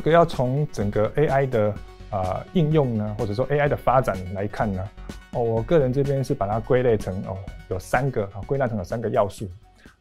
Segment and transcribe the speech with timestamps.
[0.00, 1.74] 这个要从整个 AI 的
[2.08, 4.88] 啊应用呢，或者说 AI 的发展来看呢，
[5.34, 7.36] 哦，我个人这边是把它归类成哦
[7.68, 9.46] 有三个啊，归纳成有三个要素。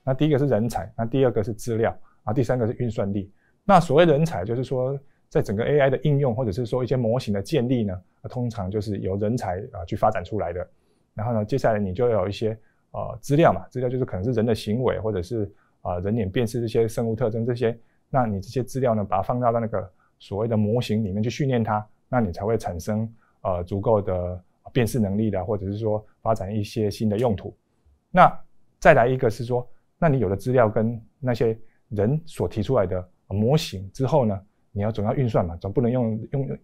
[0.06, 1.94] 那第一个是人才，那第二个是资料
[2.24, 3.30] 啊，第三个是运算力。
[3.66, 4.98] 那所谓人才，就是说
[5.28, 7.94] 在整个 AI 的应用或者是说一些模型的建立呢，
[8.30, 10.66] 通常就是由人才啊去发展出来的。
[11.14, 12.58] 然后呢，接下来你就有一些
[12.92, 17.78] 呃资料嘛，资料就是可能是人的行为或者是啊人脸辨识这些生物特征这些。
[18.10, 23.08] 那你这些资料呢，把它放到那个所谓的模型里面去训练它，那你才会产生
[23.42, 27.56] 呃足够的辨识能力的，或者是说发展一些新的用途。
[28.12, 28.32] 那
[28.80, 31.58] 再来一个是说，那你有了资料跟那些
[31.90, 36.60] 人所提出来的模型之后呢，你要总要运算嘛，总不能用用用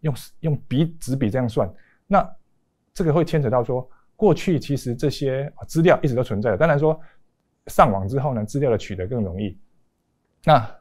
[0.00, 1.72] 用用笔纸笔这样算。
[2.06, 2.28] 那
[2.92, 7.00] 这个会牵扯到说，过去其实这些资料一直都存在的，当然说
[7.68, 9.58] 上网之后呢，资料的取得更容易。
[10.44, 10.79] 那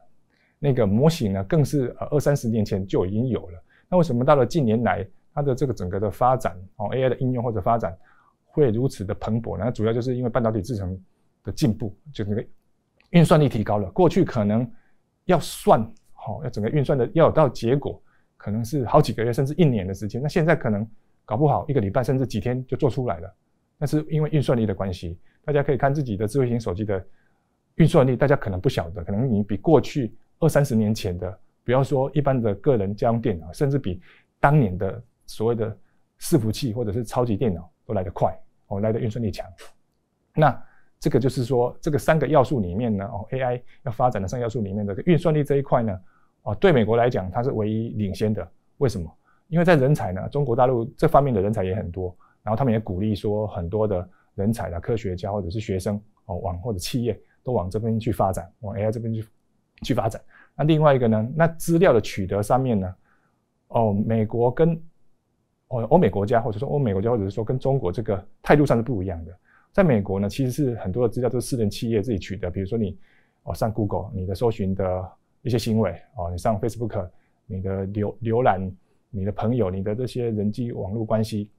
[0.60, 3.64] 那个模型呢，更是呃二三十年前就已经有了。
[3.88, 7.98] 那为什么到了近年来，它的这个整个的发展哦，AI 的应用或者发展
[8.46, 9.58] 会如此的蓬勃？
[9.58, 11.02] 呢主要就是因为半导体制程
[11.46, 12.46] 的进步，就那个
[13.12, 13.90] 运算力提高了。
[13.92, 14.70] 过去可能
[15.26, 18.00] 要算好，要整个运算的要到结果，
[18.36, 20.22] 可能是好几个月甚至一年的时间。
[20.22, 20.86] 那现在可能
[21.24, 23.34] 搞不好一个礼拜甚至几天就做出来了。
[23.78, 25.18] 那是因为运算力的关系。
[25.46, 27.04] 大家可以看自己的智慧型手机的
[27.76, 30.14] 运算力，大家可能不晓得，可能你比过去。
[30.40, 34.02] 二三十年前的，不要说一般的个人家用电脑，甚至比
[34.40, 35.78] 当年的所谓的
[36.20, 38.34] 伺服器或者是超级电脑都来得快，
[38.68, 39.46] 哦，来的运算力强。
[40.34, 40.64] 那
[41.00, 46.00] 这个就是说，这个三个要素里面呢，哦，AI 要发展的三要素里面的运算力这一块呢，
[46.44, 48.50] 哦，对美国来讲，它是唯一领先的。
[48.78, 49.10] 为什么？
[49.48, 59.26] 因为在人才呢，中国大陆这方面的人才也很多，然后他们也鼓励说，很多的人才的科学家或者是学生，哦，往或者企业都往这边去发展，往 AI 这边去。
[59.82, 60.22] 去发展，
[60.56, 61.28] 那另外一个呢？
[61.36, 62.96] 那资料的取得上面呢？
[63.70, 64.74] 哦，美国跟
[65.70, 69.32] 哦欧美国家，或者说欧美国家，或者是说跟中国这个态度上是不一样的。
[69.72, 72.98] 在美国呢，其实是很多的资料都是私人企业自己取得，比如说你
[73.44, 75.10] 哦上 Google，你的搜寻的
[75.44, 77.08] 一些行为哦，你上 Facebook，
[77.46, 78.72] 你的浏浏览，
[79.12, 81.50] 你的朋友，你的这些人际网络关系，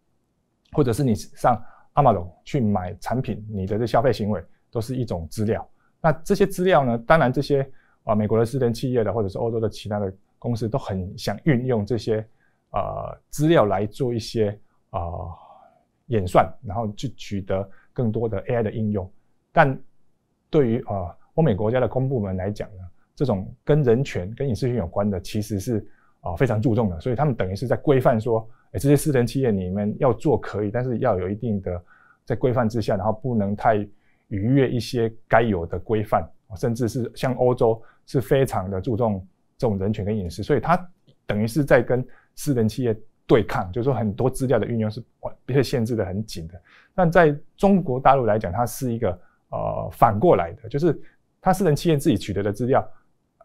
[0.72, 1.58] 或者是你上
[1.94, 5.66] Amazon 去买产品，你的这消费行为都是一种资料。
[6.02, 7.66] 那这些资料呢，当然这些。
[8.04, 12.26] 啊，美国的私人企业的，或者是欧洲的其他的公司，都很想运用这些
[12.72, 14.58] 呃资料来做一些
[14.90, 15.00] 啊
[16.06, 19.08] 演算，然后去取得更多的 AI 的应用。
[19.52, 19.78] 但
[20.48, 22.82] 对于啊欧美国家的公部门来讲呢，
[23.14, 25.86] 这种跟人权、跟隐私权有关的，其实是
[26.20, 26.98] 啊非常注重的。
[27.00, 31.80] 所以他们等于是在规范说，哎，这些私人企业你们要做可以，但是要有一定的
[32.24, 33.76] 在规范之下，然后不能太
[34.28, 36.28] 逾越一些该有的规范。
[36.56, 40.76] 甚至是像欧洲是非常的注重这种人权跟隐私，所以它
[41.26, 42.96] 等于是在跟私人企业
[43.26, 45.02] 对抗，就是说很多资料的运用是
[45.44, 46.60] 被限制的很紧的。
[46.94, 49.10] 但在中国大陆来讲，它是一个
[49.50, 51.00] 呃反过来的，就是
[51.40, 52.86] 它私人企业自己取得的资料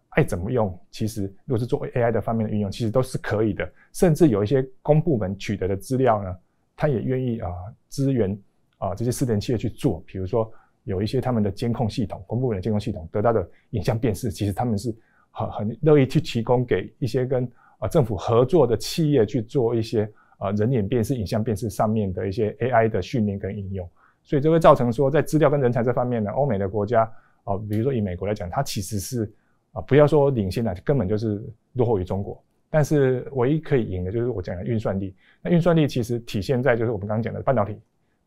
[0.09, 3.69] 爱怎么用，其实如果是做 AI 的方面的运用，其实都是可以的。
[3.93, 6.35] 甚至有一些公部门取得的资料呢，
[6.75, 7.51] 他也愿意啊
[7.89, 8.35] 支援
[8.77, 10.51] 啊这些私人企业去做，比如说。
[10.85, 14.95] 有一些他们的监控系统，公部的监控系统得到的影像辨识，其实他们是
[15.31, 17.43] 很很乐意去提供给一些跟
[17.79, 23.89] 啊政府合作的企业去做一些啊人脸辨识、影像辨识上面的一些 AI 的训练跟应用，
[24.23, 27.01] 所以这会造成说在资料跟人才这方面呢，欧美的国家
[27.45, 29.23] 啊，比如说以美国来讲，它其实是
[29.71, 31.43] 啊不要说领先的，根本就是
[31.73, 32.39] 落后于中国。
[32.69, 35.15] 但是唯一可以赢的就是我讲的运算力。
[35.41, 37.75] 那运算力其实体现在就是我们刚刚讲的半导体，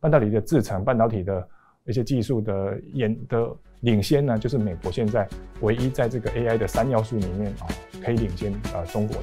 [0.01, 1.49] 半导体的制成，半导体的。
[1.88, 3.50] 一些技术的研的
[3.81, 5.26] 领先呢，就是美国现在
[5.62, 7.66] 唯一在这个 AI 的三要素里面啊，
[8.04, 9.16] 可以领先呃中国。